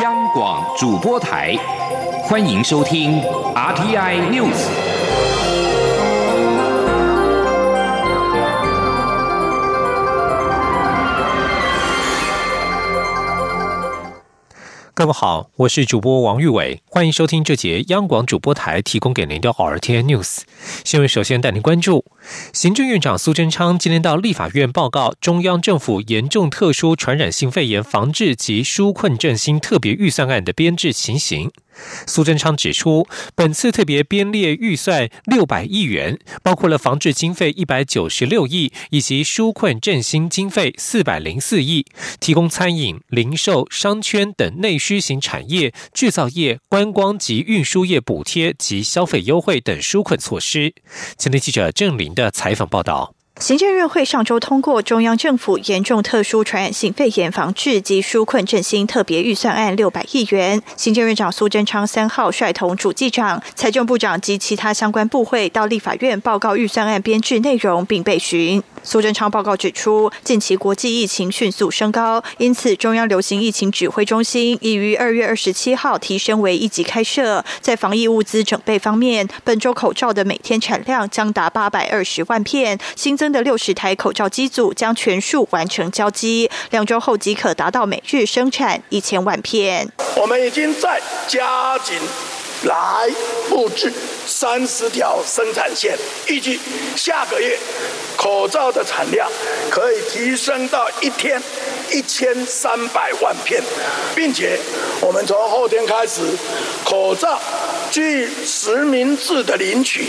[0.00, 1.54] 央广主播台，
[2.24, 3.20] 欢迎收听
[3.54, 4.66] RTI News。
[14.94, 20.40] 各位好，我是主播王玉伟，欢迎收听这节央广主播台提供给您的 R T N News
[20.84, 21.08] 新闻。
[21.08, 22.04] 首先带您关注。
[22.52, 31.50] 行政院长苏贞昌今天到立法院报告中央政府严重特殊传染性肺炎防治及纾困振兴特别预算案的编制情形。
[32.06, 41.86] 苏贞昌指出，本次特别编列预算六百亿元，包括了防治经费一百九十六亿，以及纾困振兴经费四百零四亿，
[42.20, 50.74] 提供餐饮、零售、商圈等内需型产业、制造业、关灯光及运输业补贴及消费优惠等纾困措施。
[51.16, 53.14] 前天记者郑林的采访报道。
[53.38, 60.60] 行政院会上周通过中央政府严重特殊传染性肺炎防治及纾困振兴特别预算案六百亿元。
[60.76, 68.60] 行政院长苏贞昌三号率同主计长、财政部长及其他相关部会到立法院报告预算案编制内容，并被询。
[68.82, 77.44] 苏贞昌报告指出，近期国际疫情迅速升高，因此中央流行疫情指挥中心已于二月二十七号提升为一级开设。
[77.60, 89.90] 在防疫物资整备方面，本周口罩的每天产量将达八百二十万片，新增的六十台口罩机组将全数完成交机，两周后即可达到每日生产一千万片。
[90.16, 91.96] 我们已经在加紧。
[92.64, 93.10] 来
[93.48, 93.92] 布置
[94.26, 95.96] 三十条生产线，
[96.26, 96.60] 预计
[96.96, 97.58] 下个月
[98.16, 99.28] 口罩的产量
[99.70, 101.42] 可以提升到一天
[101.90, 103.62] 一千三百万片，
[104.14, 104.58] 并且
[105.00, 106.20] 我们从后天开始，
[106.84, 107.40] 口罩
[107.90, 110.08] 据实名制的领取，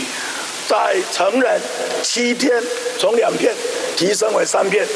[0.68, 1.60] 在成人
[2.02, 2.62] 七天
[2.98, 3.54] 从两片
[3.96, 4.86] 提升为三片。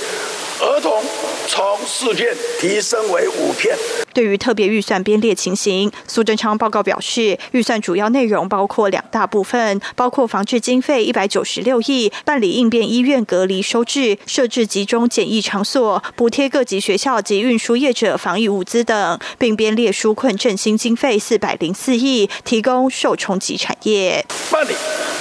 [0.61, 1.05] 儿童
[1.47, 3.78] 从四片提升为五片。
[4.19, 24.75] 对于特别预算编列情形，苏贞昌报告表示，预算主要内容包括两大部分，包括防治经费一百九十六亿，办理应变医院隔离收治、设置集中检疫场所，补贴各级学校及运输业者防疫物资等，并编列纾困振兴经费四百零四亿，提供受冲击产业办理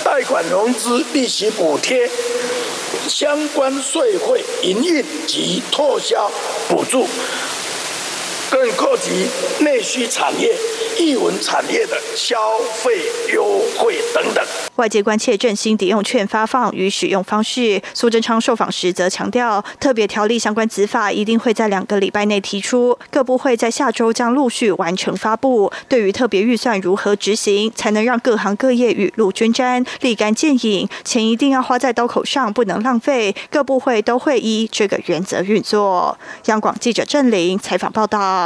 [0.04, 2.10] 贷款融资利息补贴。
[3.08, 6.30] 相关税会营运及拓销
[6.68, 7.08] 补助，
[8.50, 9.28] 更扩及
[9.60, 10.56] 内需产业。
[11.00, 14.44] 艺文产业的消费优惠等等，
[14.78, 17.80] 外界关切振兴抵用券发放与使用方式。
[17.94, 25.72] 苏贞昌受访时则强调，特别条例相关执法一定会在两个礼拜内提出，各部会在下周将陆续完成发布。
[25.88, 33.36] 对于特别预算如何执行，才能让各行各业雨露均沾、立竿见影，钱一定要花在刀口上，不能浪费。
[33.52, 36.18] 各部会都会依这个原则运作。
[36.46, 38.37] 央广记者郑玲采访报道。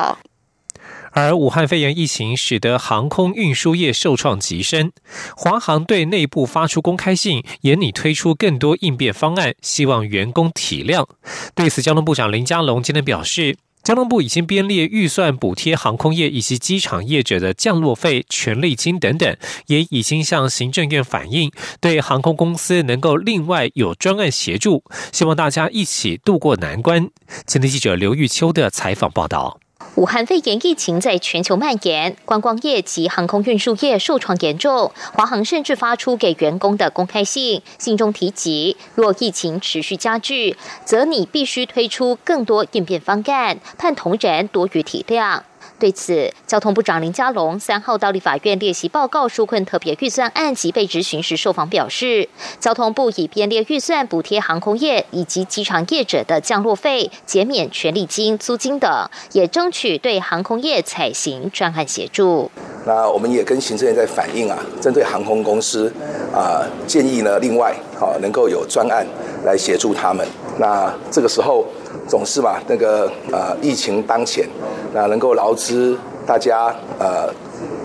[1.14, 4.94] 而武汉肺炎疫情使得航空运输业受创极深，
[5.36, 11.06] 华航对内部发出公开信，严拟推出更多应变方案，希望员工体谅。
[11.54, 19.36] 对此，交通部长林佳龙今天表示，交通部已经编列预算补贴航空业以及机场业者的降落费、权利金等等，
[19.68, 27.10] 也已经向行政院反映，对航空公司能够另外有专案协助，希望大家一起渡过难关。
[27.46, 29.60] 前天记者刘玉秋的采访报道。
[29.96, 34.92] 武汉肺炎疫情在全球蔓延，观光业及航空运输业受创严重。
[35.14, 45.42] 华航甚至发出给员工的公开信，信中提及，若疫情持续加剧，则你必须推出更多应变方案，盼同仁多予体谅。
[45.82, 62.52] 对此，交通部长林佳龙三号到立法院列席报告纾困特别预算案及被质询时受访表示，交通部已编列预算补贴航空业以及机场业者的降落费、减免权利金、租金等，也争取对航空业采行专案协助。
[62.86, 65.92] 那我们也跟行政院在反映啊，针对航空公司
[66.32, 69.06] 啊，建议呢，另外好能够有专案
[69.46, 70.26] 来协助他们。
[70.58, 71.64] 那这个时候。
[72.08, 74.46] 总是嘛，那个呃，疫情当前，
[74.94, 77.30] 那能够劳资大家呃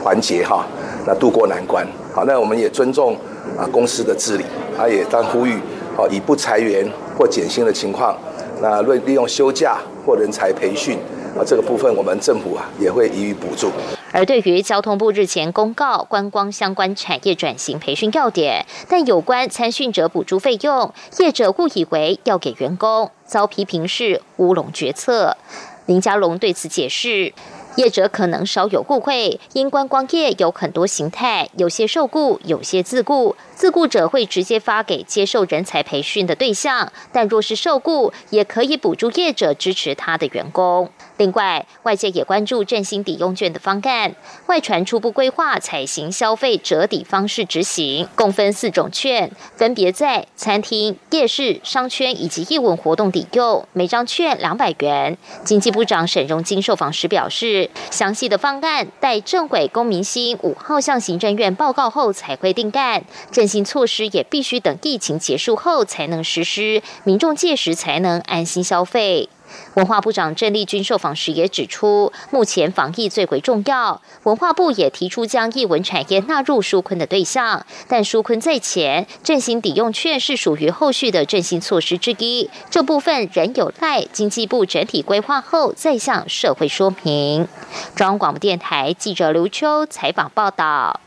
[0.01, 0.67] 团结哈，
[1.07, 1.87] 那渡过难关。
[2.13, 3.15] 好，那我们也尊重
[3.57, 4.45] 啊公司的治理，
[4.79, 5.59] 啊也当呼吁，
[5.97, 8.17] 哦以不裁员或减薪的情况，
[8.61, 10.99] 那利利用休假或人才培训
[11.39, 13.71] 啊这个部分，我们政府啊也会予以补助。
[14.13, 25.37] 而对于交通部日前公告观光相关产业转型培训要点，但有关参训者补助费用，业者误以为要给员工，遭批评是乌龙决策。
[25.85, 27.33] 林佳龙对此解释。
[27.77, 33.37] 业者可能少有误会，因观光业有很多形态，有些受雇，有些自雇。
[33.55, 40.89] 自雇者会直接发给接受人才培训的对象，但若是受雇，也可以补助业者支持他的员工。
[41.19, 44.15] 另外，外界也关注振兴抵用券的方案，
[44.47, 55.17] 外传初步规划采行消费折抵方式执行，共分四种券，分别在餐厅、夜市、商圈以及艺文活动抵用，每张券两百元。
[55.45, 63.05] 经济部长沈荣金受访时表示，详细的方案待政委龚明鑫五号向行政院报告后才会定干。
[63.31, 69.29] 振兴措施也必须等疫情结束后才能实施，民众届时才能安心消费。
[69.75, 74.01] 文化部长郑丽君受访时也指出，目前防疫最为重要。
[74.23, 87.47] 文化部也提出将艺文产业纳入纾困的对象，但纾困在前，振兴抵用券是属于后续的振兴措施之一，这部分仍有待经济部整体规划后再向社会说明。
[87.95, 91.01] 中央广播电台记者刘秋采访报道。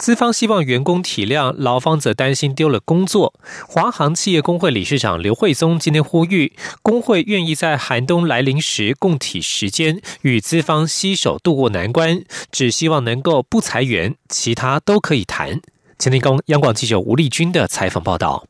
[0.00, 3.34] 资方希望员工体谅，劳方则担心丢了工作。
[3.68, 15.60] 华航企业工会理事长刘惠宗今天呼吁，工会愿意在寒冬来临时共体时间，与资方携手渡过难关，只希望能够不裁员，其他都可以谈。
[15.98, 18.46] 前天工央广记者吴立军的采访报道。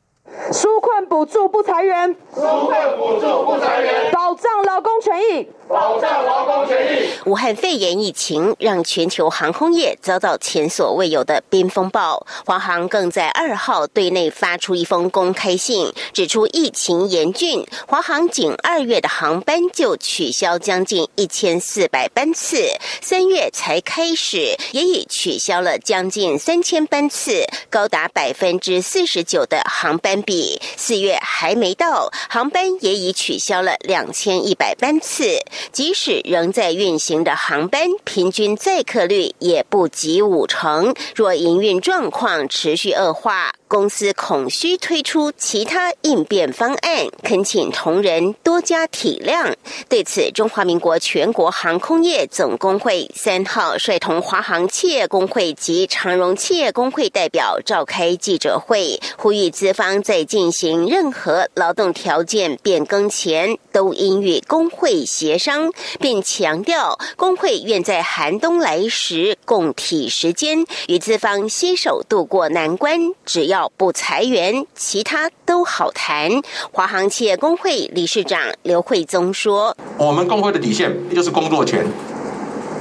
[1.11, 5.45] 补助不裁员，纾困补助不裁员，保障劳工权益。
[5.67, 7.09] 保障劳工权益。
[7.25, 22.57] 武汉肺炎疫情让全球航空业遭到前所未有的冰风暴，华航更在二号对内发出一封公开信，指出疫情严峻，华航仅二月的航班就取消将近一千四百班次，
[23.01, 30.61] 三月才开始也已取消了将近三千班次，高达百分之四十九的航班比。
[30.77, 35.39] 四月还没到，航班也已取消了两千一百班次。
[35.71, 40.93] 即使仍在运行的航班，平均载客率也不及五成。
[41.15, 49.53] 若营运状况持续恶化，公司恐需推出其他应变方案，恳请同仁多加体谅。
[49.87, 65.71] 对此，中华民国全国航空业总工会三号率同华航企业工会及长荣企业工会代表召开记者会，呼吁资方在进行任何劳动条件变更前，都应与工会协商，
[66.01, 72.99] 并强调工会愿在寒冬来时共体时间，与资方携手度过难关。
[73.25, 76.29] 只要不裁员，其他都好谈。
[76.73, 81.87] 华航企业工会理事长刘慧宗说：“我们工会的底线就是工作权，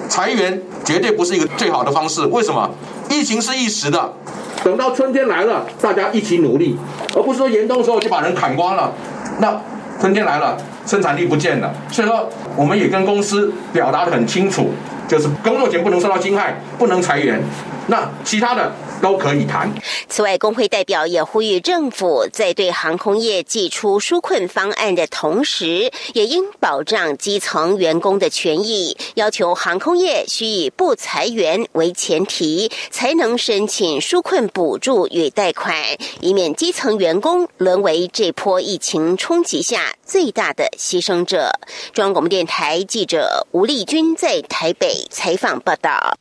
[0.09, 2.27] 裁员绝对不是一个最好的方式。
[2.27, 2.69] 为什么？
[3.09, 4.13] 疫情是一时的，
[4.63, 6.79] 等到春天来了，大家一起努力，
[7.15, 8.93] 而不是说严冬的时候就把人砍光了。
[9.39, 9.61] 那
[10.01, 11.73] 春天来了，生产力不见了。
[11.91, 14.71] 所以说，我们也跟公司表达的很清楚，
[15.09, 17.41] 就是工作前不能受到侵害，不能裁员。
[17.87, 19.73] 那其他的。”都可以谈。
[20.09, 35.77] 此外，工会代表也呼吁政府在对航空业寄出纾困方案的同时，也应保障基层员工的权益，要求航空业需以不裁员为前提，才能申请纾困补助与贷款，
[36.21, 41.53] 以免基层员工沦为这波疫情冲击下最大的牺牲者。
[41.93, 46.15] 中央广播电台记者吴丽君在台北采访报道。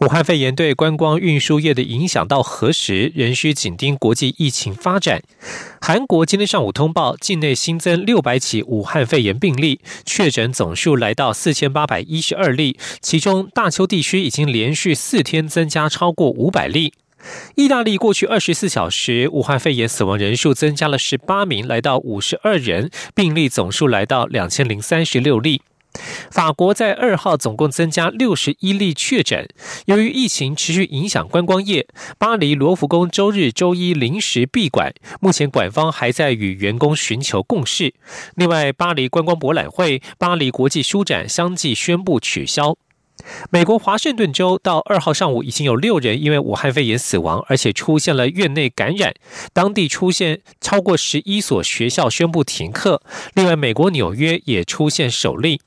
[0.00, 5.20] 武汉肺炎对观光运输业的影响到何时，仍需紧盯国际疫情发展。
[5.80, 16.92] 韩国今天上午通报，境内新增六百起武汉肺炎病例，确诊总数来到四千八百一十二例，其中大邱地区已经连续四天增加超过五百例。
[17.56, 25.60] 意大利过去二十四小时武汉肺炎死亡人数增加了十八名，来到五十二人，病例总数来到两千零三十六例。
[26.30, 29.48] 法国在二号总共增加六十一例确诊。
[29.86, 31.86] 由于疫情持续影响观光业，
[32.18, 34.92] 巴黎罗浮宫周日、周一临时闭馆。
[35.20, 37.94] 目前馆方还在与员工寻求共识。
[38.34, 42.76] 另外，巴黎观光博览会、巴黎国际书展相继宣布取消。
[43.50, 49.12] 美国华盛顿州到二号上午已经有六人因为武汉肺炎死亡，而且出现了院内感染。
[49.52, 53.02] 当地出现超过十一所学校宣布停课。
[53.34, 55.60] 另外，美国纽约也出现首例。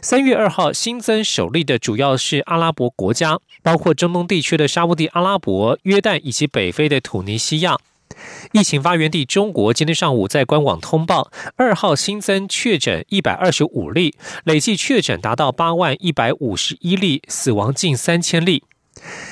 [0.00, 7.78] 三月二号新增首例的主要是阿拉伯国家，包括中东地区的沙地阿拉伯、约旦以及北非的土尼西亚。
[8.52, 14.14] 疫情发源地中国今天上午在官网通报，二号新增确诊一百二十五例，
[14.44, 18.64] 累计确诊达到八万一百五十一例，死亡近三千例。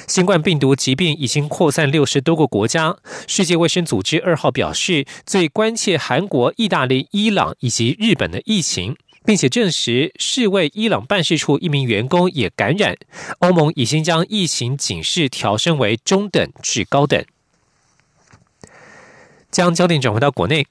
[0.06, 2.96] 新冠病毒疾病已经扩散六十多个国家。
[3.26, 8.96] 世界卫生组织二号表示，最关切韩国、意大利、伊朗以及日本的疫情。
[9.24, 12.96] 并且证实世卫伊朗办事处一名员工也感染。
[13.40, 17.24] 欧盟已经将疫情警示调升为中等至高等。
[19.50, 20.66] 将焦点转回到国内。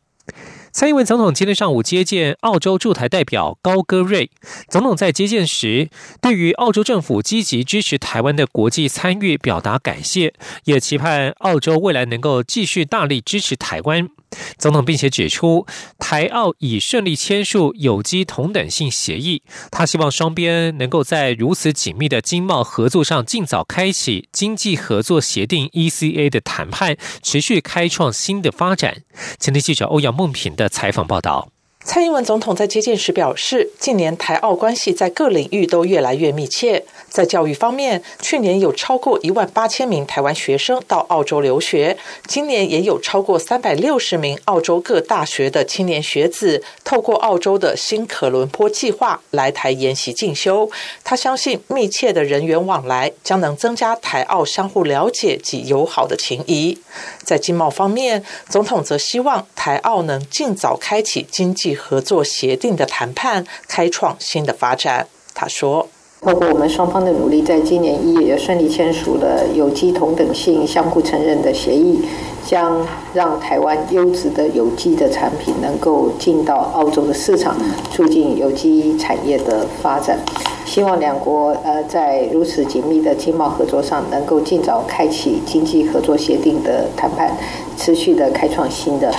[0.71, 4.29] 蔡英文总统今天上午接见澳洲驻台代表高戈瑞。
[4.69, 5.89] 总统在接见时，
[6.21, 10.33] 对于澳洲政府积极支持台湾的国际参与表达感谢，
[10.65, 14.09] 也期盼澳洲未来能够继续大力支持台湾。
[14.57, 15.65] 总统并且指出，
[15.97, 19.41] 台澳已顺利签署有机同等性协议。
[19.71, 29.03] 他希望双边能够在如此紧密的经贸合作上尽早开启经济合作协定 （ECA） 的谈判，持续开创新的发展。
[29.39, 31.49] 前天记者欧阳梦平的采访报道。
[31.89, 36.85] 蔡英文总统在接见时表示，近年台澳关系在各领域都越来越密切。
[37.09, 50.69] 在教育方面，去年有超过一万八千名台湾学生到澳洲留学，今年也有超过三百六十名澳洲各大学的青年学子透过澳洲的新可伦坡计划来台研习进修。
[51.03, 56.77] 他相信，密切的人员往来将能增加台澳相互了解及友好的情谊。
[57.23, 61.78] 在经贸方面，总统则希望台澳能尽早开启经济。
[61.79, 65.07] 合作协定的谈判开创新的发展。
[65.33, 65.87] 他说
[66.19, 72.01] ：“包括我们双方的努力，在今年一月也顺利签署了有机同等性相互承认的协议，
[72.45, 77.55] 将让台湾优质的有机的产品能够进到澳洲的市场，
[77.93, 80.19] 促进有机产业的发展。
[80.65, 87.35] 希望两国呃在如此紧密的经贸合作上，能够尽早开启经济合作协定的谈判，
[87.77, 89.09] 持续的开创新的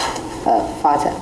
[0.45, 1.13] 呃发展。”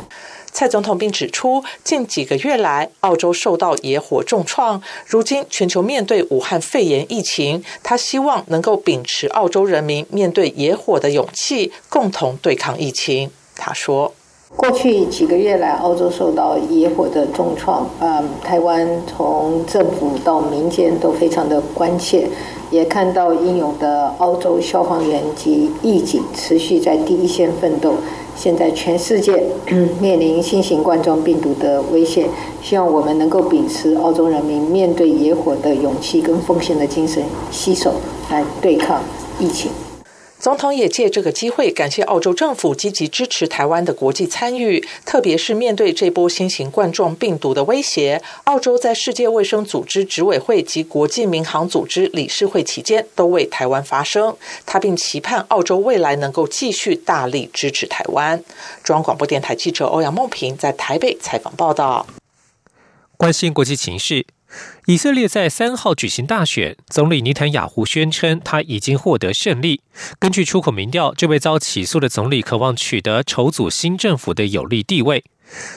[0.58, 4.82] 蔡总统并指出，近几个月来，澳洲受到野火重创。
[5.06, 13.30] 如今，全球面对武汉肺炎疫情，他希望能够秉持澳洲人民面对野火的勇气，共同对抗疫情。
[13.54, 14.12] 他说
[14.56, 22.28] ：“过去几个月来，澳洲受到野火的重创，嗯，台湾从政府到民间都非常的关切，
[22.70, 27.94] 也看到英勇的澳洲消防员及义警持续在第一线奋斗。”
[28.36, 29.42] 现在全世界
[30.00, 32.26] 面临新型冠状病毒的威胁，
[32.62, 37.94] 希望我们能够秉持澳洲人民面对野火的勇气跟奉献的精神，携手
[38.30, 39.02] 来对抗
[39.40, 39.87] 疫情。
[40.40, 54.36] 总统也借这个机会感谢澳洲政府积极支持台湾的国际参与，特别是面对这波新型冠状病毒的威胁，澳洲在世界卫生组织执委会及国际民航组织理事会期间都为台湾发声。
[54.64, 58.42] 他并期盼澳洲未来能够继续大力支持台湾。
[58.84, 62.06] 中央广播电台记者欧阳梦平在台北采访报道。
[63.16, 64.24] 关心国际情势。
[64.86, 69.82] 以色列在三号举行大选，总理尼坦雅胡宣称他已经获得胜利。
[70.18, 75.24] 根据出口民调，这位遭起诉的总理渴望取得筹组新政府的有利地位。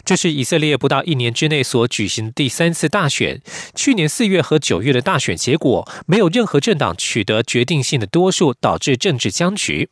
[0.03, 3.41] 这是以色列不到一年之内所举行的第三次大选。
[3.73, 9.89] 去年四月和九月的大选结果，没有任何政党取得决定性的多数，导致政治僵局。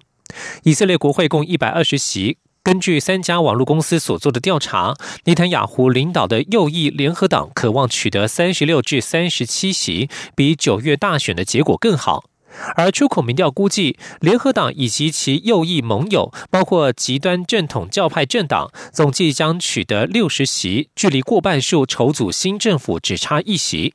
[0.64, 2.38] 以色列国会共一百二十席。
[2.62, 12.26] 根据三家网络公司所做的调查，尼坦雅胡领导的右翼联合党渴望取得三十六至三十七席，比九月大选的结果更好。
[12.76, 23.94] 而出口民调估计，联合党以及其右翼盟友，包括极端正统教派政党，总计将取得六十席，距离过半数筹组新政府只差一席。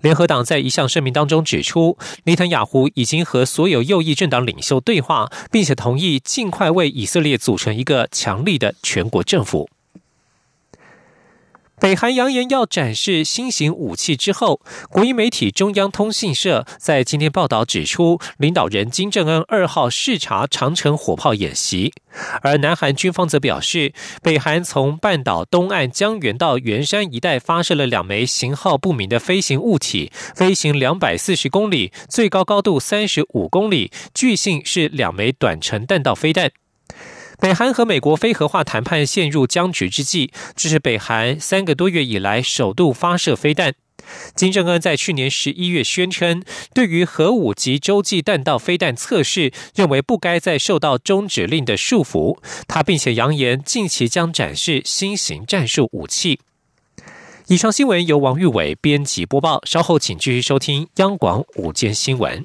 [0.00, 9.68] 联合党在一项声明当中指出，内塔雅胡已经和所有右翼政党领袖对话，并且同意尽快为以色列组成一个强力的全国政府。
[11.80, 21.92] 北韩扬言要展示新型武器之后，国营媒体中央通信社在今天报道指出，领导人金正恩二号视察长城火炮演习，
[22.42, 23.92] 而南韩军方则表示，
[24.22, 36.50] 北韩从半岛东岸江原到元山一带发射了两枚型号不明的飞行物体，飞行两百四十公里，最高高度三十五公里，据信是两枚短程弹道飞弹。
[37.40, 43.74] 北韩和美国非核化谈判陷入僵局之际，这是北韩三个多月以来首度发射飞弹。
[44.34, 46.42] 金正恩在去年十一月宣称，
[46.74, 52.38] 对于核武及洲际弹道飞弹测试，认为不该再受到终止令的束缚。
[52.66, 56.40] 他并且扬言，近期将展示新型战术武器。
[57.46, 62.44] 以上新闻由王玉伟编辑播报，稍后请继续收听央广午间新闻。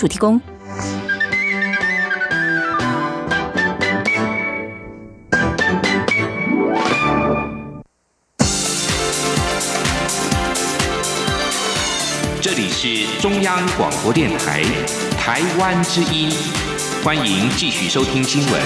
[0.01, 0.41] 主提供。
[12.41, 14.63] 这里是中央广播电台
[15.19, 16.31] 台湾之音，
[17.03, 18.59] 欢迎继续收听新闻。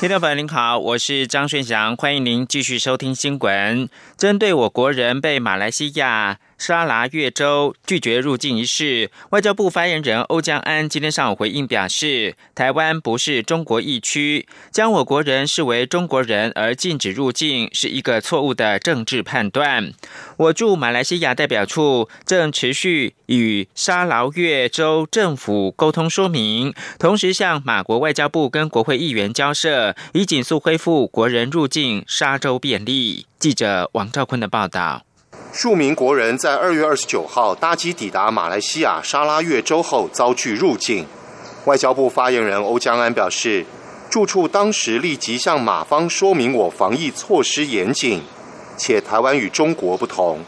[0.00, 3.88] 听众朋友您好，我是张顺祥，欢迎您继续收听新闻。
[4.18, 19.92] 针对我国人被马来西亚沙拉越州拒绝入境一事，外交部发言人欧江安今天上午回应表示，台湾不是中国疫区，将我国人视为中国人而禁止入境是一个错误的政治判断。
[20.36, 33.26] 我驻马来西亚代表处正持续与沙劳越州政府沟通说明，同时向马国外交部跟国会议员交涉，以紧速恢复国人入境沙州便利。
[33.40, 35.04] 记者王兆坤的报道：
[35.52, 41.06] 数名国人在二月二十九号搭机抵达马来西亚沙拉越州后遭拒入境。
[41.66, 43.66] 外交部发言人欧江安表示，
[44.08, 48.22] 住处当时立即向马方说明我防疫措施严谨。
[48.78, 50.38] 且台湾与中国不同。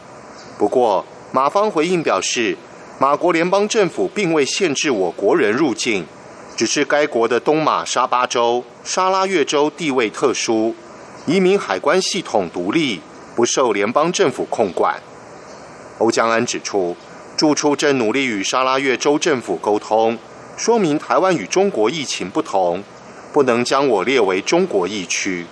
[0.57, 2.57] 不过，马方回应表示，
[2.97, 6.07] 马国联邦政府并未限制我国人入境，
[6.57, 10.75] 只是该国的东马沙巴州、沙拉越州地位特殊，
[11.27, 12.99] 移民海关系统独立，
[13.35, 15.01] 不受联邦政府控管。
[15.97, 16.95] 欧江安指出，
[17.35, 20.17] 驻处正努力与沙拉越州政府沟通，
[20.55, 22.81] 说明台湾与中国疫情不同，
[23.33, 25.45] 不能将我列为中国疫区。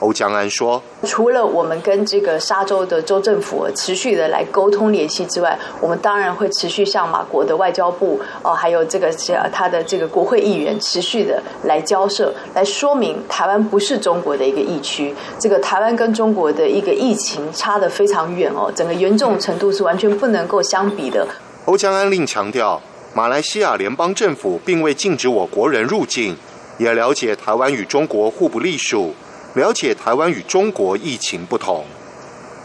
[0.00, 9.10] 欧江安说：“除了我们跟这个沙洲的州政府持续的来沟通联系之外，我们当然会持续向马国的外交部哦，还有这个
[9.52, 15.14] 他的这个国会议员持续的来交涉，来说明台湾不是中国的一个疫区。
[15.38, 21.26] 这个台湾跟中国的一个疫情差得非常远哦，整个严重程度是完全不能够相比的。”
[21.66, 22.82] 欧江安另强调，
[23.14, 26.36] 马来西亚联邦政府并未禁止我国人入境，
[26.76, 29.14] 也了解台湾与中国互不隶属。
[29.54, 31.84] 了解台湾与中国疫情不同，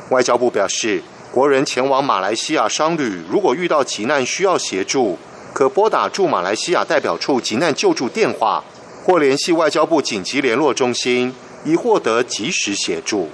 [0.09, 5.15] 外交部表示，国人前往马来西亚商旅，如果遇到急难需要协助，
[5.53, 8.63] 可拨打驻马来西亚代表处急难救助电话，
[9.05, 13.29] 或联系外交部紧急联络中心，以获得及时协助。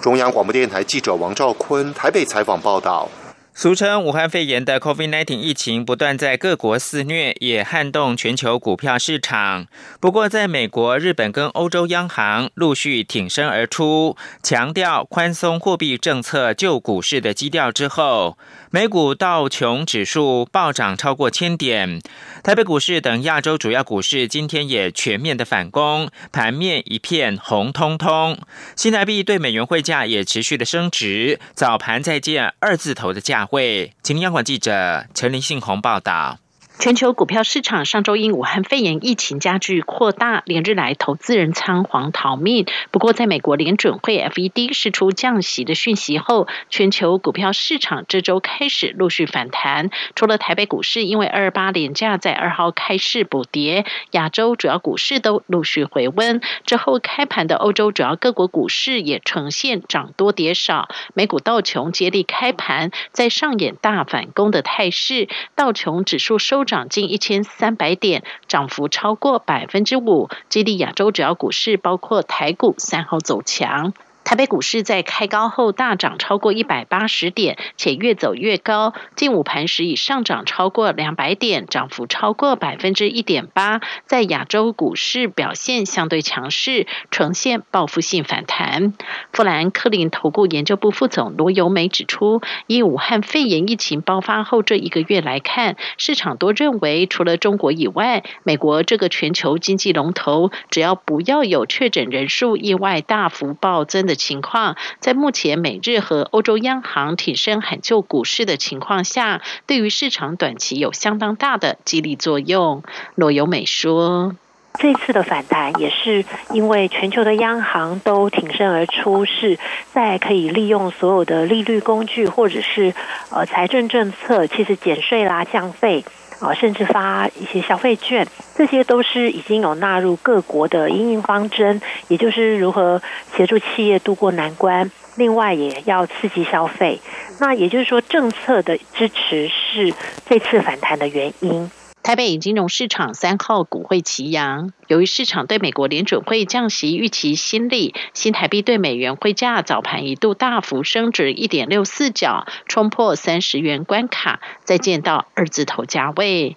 [0.00, 3.06] 中央广播电台记者王兆坤台北采访报道。
[3.52, 9.66] 俗称武汉肺炎的 COVID-19 疫情不断在各国肆虐，也撼动全球股票市场。
[10.00, 18.38] 不过，在美国、日本跟欧洲央行陆续挺身而出，强调宽松货币政策救股市的基调之后。
[18.72, 22.00] 美股道琼指数暴涨超过千点，
[22.44, 28.38] 台北股市等亚洲主要股市今天也全面的反攻，盘面一片红彤彤。
[28.76, 33.92] 新台币对美元汇价也持续的升值，早盘再见二字头的价位。
[34.04, 36.38] 请央广记者陈林信宏报道。
[36.80, 42.64] 全球股票市场上周因武汉肺炎疫情加剧扩大，连日来投资人仓皇逃命。
[42.90, 49.90] 不过，在美国联准会 FED 释出降息的讯息后，全球股票市场这周开始陆续反弹。
[50.14, 56.40] 除了台北股市因为二八连假在二号开市补跌，亚洲主要股市都陆续回温。
[56.64, 60.88] 之后开盘的欧洲主要各国股市也呈现涨多跌少。
[61.12, 66.64] 美股道琼接力开盘，在上演大反攻的态势，道琼指数收。
[66.70, 73.92] 涨近一千三百点，涨幅超过百分之五，激励亚洲主要股市，包括台股三号走强。
[74.30, 78.94] 台北股市在开高后大涨超过一百八十点，且越走越高。
[79.16, 83.80] 近午盘时已上涨超过两百点，涨幅超过百分之一点八。
[84.06, 88.94] 在亚洲股市表现相对强势，呈现报复性反弹。
[89.32, 104.19] 富兰克林投顾研究部副总罗友美指出，以武汉肺炎疫情爆发后这一个月来看，市场多认为，除了中国以外，美国这个全球经济龙头，只要不要有确诊人数意外大幅暴增的。
[104.20, 112.84] 情况在目前美日和欧洲央行挺身喊救股市的情况下，对于市场短期有相当大的激励作用。
[113.14, 114.36] 罗友美说。
[114.78, 119.58] 这次的反弹也是因为全球的央行都挺身而出，是
[119.92, 122.94] 在可以利用所有的利率工具或者是
[123.30, 126.04] 呃财政政策，其实减税啦、降费
[126.40, 128.26] 啊，甚至发一些消费券，
[128.56, 133.00] 这些都是已经有纳入各国的营运方针，也就是如何
[133.36, 134.90] 协助企业渡过难关。
[135.16, 136.98] 另外，也要刺激消费。
[137.40, 139.92] 那也就是说，政策的支持是
[140.28, 141.70] 这次反弹的原因。
[142.02, 156.56] 台北金融市场三号股会齐扬，由于市场对美国联准会降息预期心力，新台币对美元汇价早盘一度大幅升值一点六四角，冲破三十元关卡，再见到二字头价位。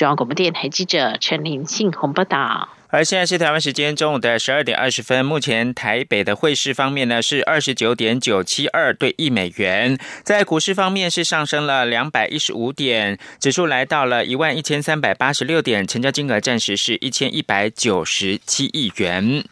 [0.00, 2.70] 中央广播电台记者陈林信宏报道。
[2.88, 19.44] 而现在是台湾时间中午的十二点二十分，目前台北的汇市方面呢是二十九点九七二对一美元，在股市方面是上升了两百一十五点，指数来到了一万一千三百八十六点，成交金额暂时是一千一百九十七亿元。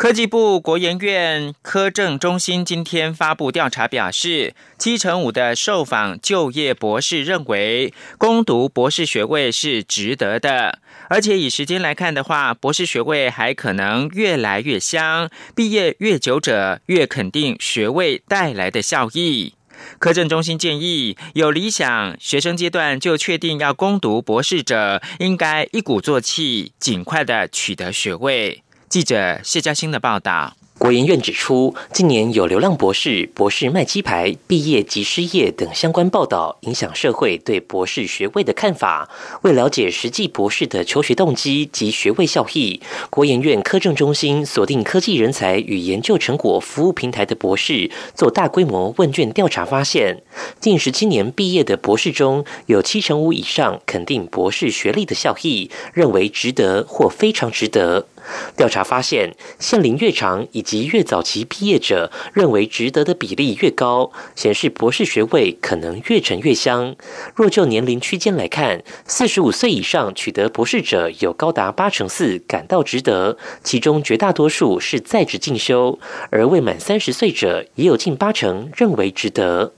[0.00, 10.78] 科技部国研院科政中心今天发布调查表示，七成五的受访就业博士认为，攻读博士学位是值得的。
[11.10, 19.52] 而且以时间来看的话，博士学位还可能越来越香，毕业越久者越肯定学位带来的效益。
[19.98, 28.62] 科政中心建议，有理想学生阶段就确定要攻读博士者，应该一鼓作气，尽快的取得学位。
[28.90, 30.56] 记者谢嘉欣的报道。
[30.76, 39.08] 国研院指出，近年有流浪博士、博士卖鸡排、毕业即失业等相关报道，影响社会对博士学位的看法。
[39.42, 50.20] 为了解实际博士的求学动机及学位效益，国研院科政中心锁定科技人才与研究成果服务平台的博士，做大规模问卷调查，发现
[50.58, 58.08] 近十七年毕业的博士中有七成五以上肯定博士学历的效益，认为值得或非常值得。
[58.56, 66.94] 调查发现，现龄越长以及越早期毕业者认为值得的比例越高，显示博士学位可能越沉越香。
[67.34, 75.98] 若就年龄区间来看，四十五岁以上取得博士者有高达八成四感到值得，其中绝大多数是在职进修；
[76.30, 79.72] 而未满三十岁者也有近八成认为值得。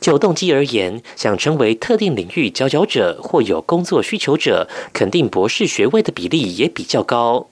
[0.00, 7.48] 就动机而言，想成为特定领域佼佼者或有工作需求者，肯定博士学位的比例也比较高。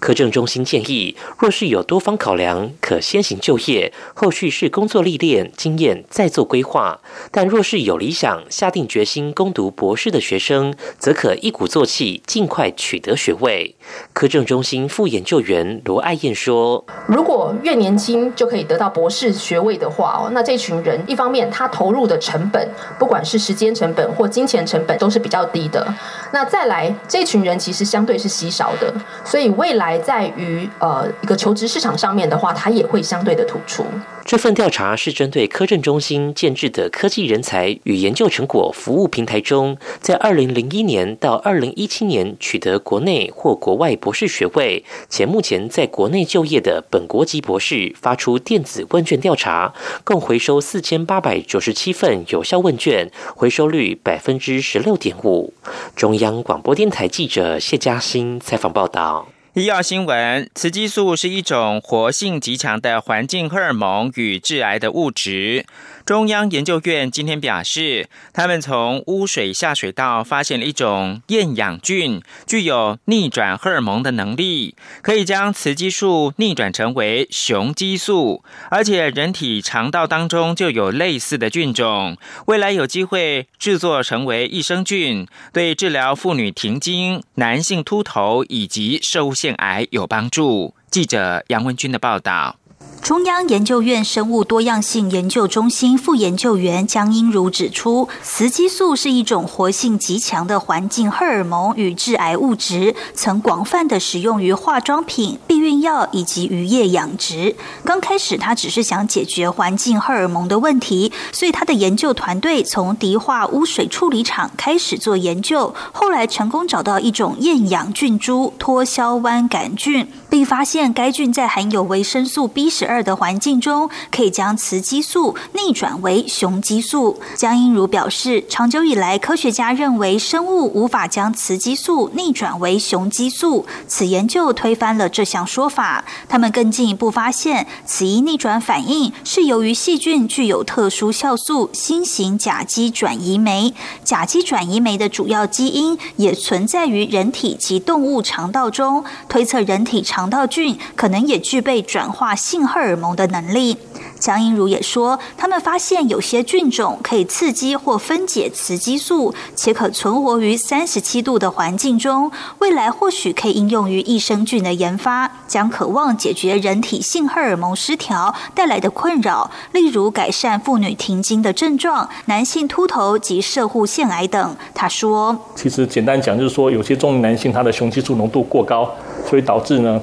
[0.00, 7.00] 科政中心建议，若是有多方考量，可先行就业，后续是工作历练经验再做规划。
[7.30, 13.76] 但若是有理想、下定决心攻读博士的学生，则可一鼓作气，尽快取得学位。
[14.12, 25.94] 科政中心副研究员罗爱燕说：“如果越年轻就可以得到博士学位的话哦，那这群人一方面他投入的成本，不管是时间成本或金钱成本，都是比较低的。
[26.32, 28.92] 那再来，这群人其实相对是稀少的，
[29.24, 33.84] 所以未来在于呃一个求职市场上面的话，它也会相对的突出。”
[34.24, 55.52] 这份调查是针对科政中心建制的科技人才与研究成果服务平台中，在二零零一年到二零一七年取得国内或国外博士学位，且目前在国内就业的本国籍博士发出电子问卷调查，共回收四千八百九十七份有效问卷，回收率百分之十六点五。
[55.96, 59.26] 中央广播电台记者谢嘉欣采访报道。
[59.54, 65.66] 医药新闻：雌激素是一种活性极强的环境荷尔蒙与致癌的物质。
[66.06, 90.72] 中央研究院今天表示，他们从污水下水道发现了一种厌氧菌，具有逆转荷尔蒙的能力，可以将雌激素逆转成为雄激素，而且人体肠道当中就有类似的菌种，未来有机会制作成为益生菌，对治疗妇女停经、男性秃头以及受腺癌有帮助。
[90.88, 92.60] 记者杨文君的报道。
[93.02, 107.56] 中央研究院生物多样性研究中心副研究员江英如指出，雌激素是一种活性极强的环境荷尔蒙与致癌物质，曾广泛的使用于化妆品、避孕药以及渔业养殖。
[107.84, 123.02] 刚开始，他只是想解决环境荷尔蒙的问题，所以他的研究团队从迪化污水处理厂开始做研究，后来成功找到一种厌氧菌株——脱硝湾杆菌，并发现该菌在含有维生素 B 十二。
[123.02, 127.18] 的环境中，可以将雌激素逆转为雄激素。
[127.34, 136.04] 江英如表示，长久以来，科学家认为生物无法将雌激素逆转为雄激素，此研究推翻了这项说法。
[136.28, 153.76] 他们更进一步发现，此一逆转反应是由于细菌具有特殊酵素新型甲基转移酶，甲基转移酶的主要基因也存在于人体及动物肠道中，推测人体肠肠道菌可能也具备转化性荷尔蒙的能力。
[154.22, 162.30] 江英如也说，他们发现有些菌种可以刺激或分解雌激素，且可存活于三十七度的环境中。
[162.60, 174.56] 未来或许可以应用于益生菌的研发，将渴望解决人体性荷尔蒙失调带来的困扰，例如改善妇女停经的症状、男性秃头及射护腺癌等。
[174.72, 178.88] 他说：“其实简单讲，就是说有些中年男性他的雄激素浓度过高，
[179.28, 180.00] 所以导致呢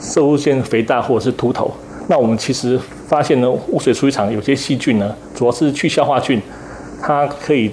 [0.00, 1.72] 射护腺肥大或者是秃头。
[2.08, 6.40] 那我们其实。”发现呢，污水处理厂有些细菌呢，主要是去消化菌，
[7.02, 7.70] 它可以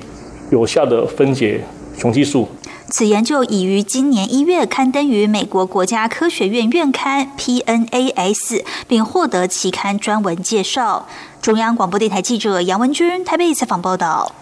[0.51, 1.61] 有效的分解
[1.97, 2.47] 雄激素。
[2.89, 11.07] 此研究已于今年一月刊登于美国国家科学院院刊 PNAS，并获得期刊专文介绍。
[11.41, 14.33] 中央广播电台记者杨文君台北采访报道。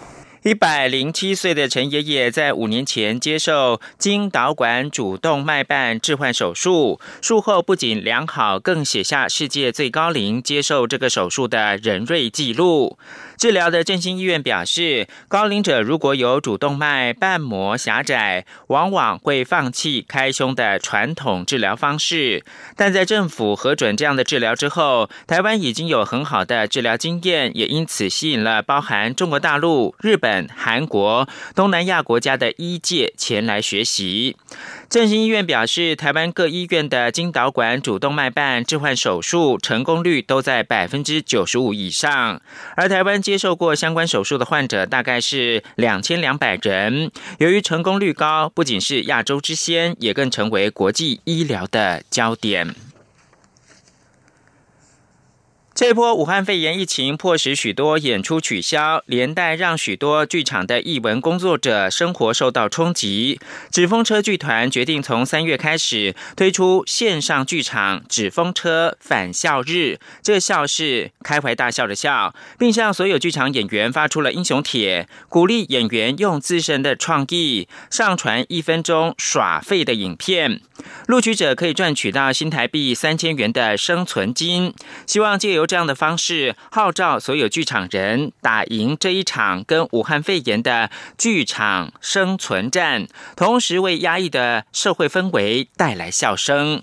[0.44, 12.98] 一百零七岁的陈爷爷在五年前接受经导管主动脉瓣置换手术，术后不仅良好，更写下世界最高龄接受这个手术的人瑞纪录。
[13.38, 22.46] 治疗的振兴医院表示，高龄者如果有主动脉瓣膜狭窄，往往会放弃开胸的传统治疗方式。
[22.78, 34.36] 但在政府核准这样的治疗之后，台湾已经有很好的治疗经验，也因此吸引了包含中国大陆、日本、韩国、东南亚国家的医界前来学习。
[34.90, 42.42] 振兴医院表示，台湾各医院的经导管主动脉瓣置换手术成功率都在百分之九十五以上，
[42.76, 47.12] 而台湾接受过相关手术的患者大概是两千两百人。
[47.38, 52.76] 由于成功率高，不仅是亚洲之先，也更成为国际医疗的焦点。
[55.80, 63.40] 这波武汉肺炎疫情迫使许多演出取消，连带让许多剧场的艺文工作者生活受到冲击。
[63.72, 80.60] 纸风车剧团决定从三月开始推出线上剧场“纸风车返校日”，这笑是开怀大笑的笑，并向所有剧场演员发出了英雄帖，鼓励演员用自身的创意上传一分钟耍废的影片。
[81.08, 84.74] 录取者可以赚取到新台币三千元的生存金，
[85.06, 96.82] 希望借由这样的方式号召所有剧场人打赢这一场跟武汉肺炎的剧场生存战，同时为压抑的社会氛围带来笑声。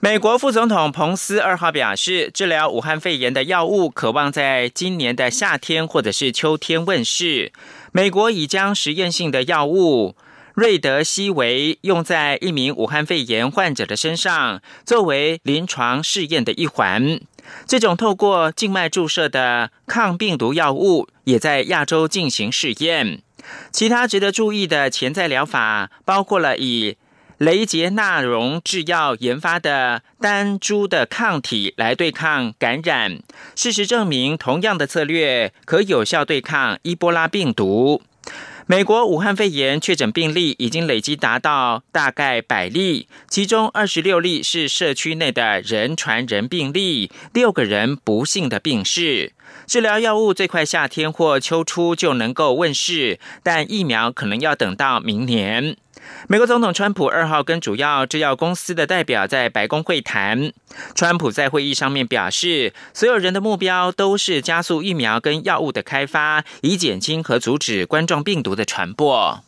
[0.00, 7.52] 美国副总统彭斯二号表示，治疗武汉肺炎的药物渴望在今年的夏天或者是秋天问世。
[7.92, 10.16] 美国已将实验性的药物
[10.54, 17.20] 瑞德西韦用在一名武汉肺炎患者的身上，作为临床试验的一环。
[17.66, 23.20] 这种透过静脉注射的抗病毒药物也在亚洲进行试验。
[23.72, 26.96] 其他值得注意的潜在疗法包括了以。
[27.38, 33.18] 雷杰纳荣制药研发的单株的抗体来对抗感染，
[33.56, 38.00] 事实证明，同样的策略可有效对抗伊波拉病毒。
[38.66, 49.34] 美国武汉肺炎确诊病例已经累积达到大概百例，其中二十六例是社区内的人传人病例，六个人不幸的病逝。
[49.66, 55.76] 治疗药物最快夏天或秋初就能够问世，但疫苗可能要等到明年。
[56.28, 60.52] 美国总统川普二号跟主要制药公司的代表在白宫会谈。
[60.94, 69.42] 川普在会议上面表示，所有人的目标都是加速疫苗跟药物的开发，以减轻和阻止冠状病毒的传播。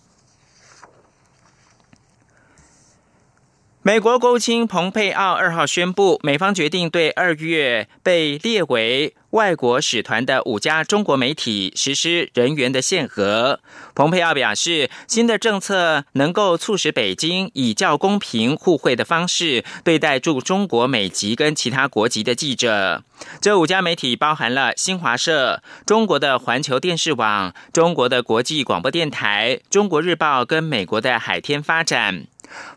[3.86, 13.60] 美国国务卿蓬佩奥二号宣布，美方决定对二月被列为外国使团的五家中国媒体实施人员的限额。
[13.94, 23.04] 蓬佩奥表示，新的政策能够促使北京以较公平互惠的方式对待驻中国美籍跟其他国籍的记者。
[23.40, 32.24] 这五家媒体包含了新华社、中国的环球电视网、中国的国际广播电台、中国日报跟美国的海天发展。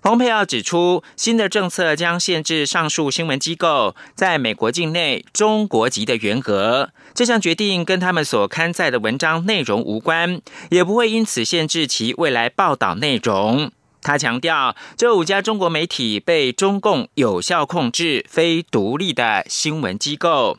[0.01, 6.91] 蓬佩奥指出，新的政策将限制上述新闻机构在美国境内中国籍的员额。
[7.13, 13.71] 这项决定跟他们所刊载的文章内容无关，也不会因此限制其未来报道内容。
[14.01, 20.57] 他强调，这五家中国媒体被中共有效控制，非独立的新闻机构。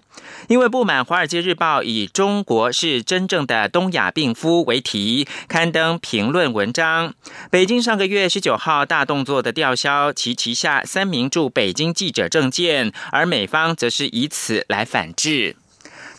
[0.48, 7.14] 因为不满《华尔街日报》以“中国是真正的东亚病夫”为题刊登评论文章，
[7.50, 15.57] 北京上个月十九号大动作的吊销其旗下三名驻北京记者证件，而美方则是以此来反制。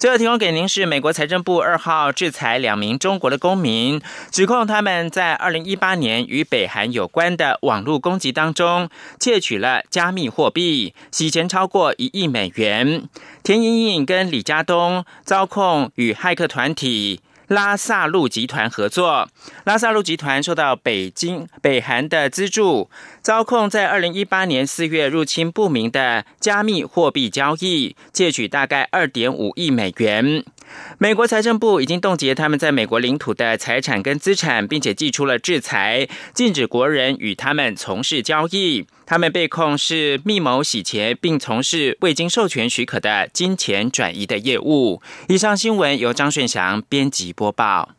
[0.01, 13.07] 最后提供给您是美国财政部二号制裁两名中国的公民，指控他们在二零一八年与北韩有关的网络攻击当中窃取了加密货币，洗钱超过一亿美元。
[13.43, 17.21] 田莹莹跟李家东遭控与骇客团体。
[17.47, 19.27] 拉萨路集团合作，
[19.65, 22.89] 拉萨路集团受到北京、北韩的资助，
[23.21, 30.43] 遭控在二零一八年四月入侵不明的加密货币交易，窃取大概二点五亿美元。
[30.97, 38.87] 美国财政部已经冻结他们在美国领土的财产跟资产，并且寄出了制裁，禁止国人与他们从事交易。
[39.05, 45.01] 他们被控是密谋洗钱，并从事未经授权许可的金钱转移的业务。
[45.27, 47.89] 以上新闻由张顺祥编辑播报。